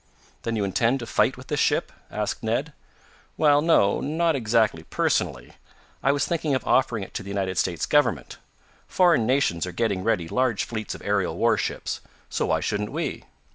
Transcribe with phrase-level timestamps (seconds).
[0.41, 2.73] "Then you intend to fight with this ship?" asked Ned.
[3.37, 5.53] "Well, no; not exactly personally.
[6.01, 8.37] I was thinking of offering it to the United States Government.
[8.87, 12.01] Foreign nations are getting ready large fleets of aerial warships,
[12.31, 13.25] so why shouldn't we?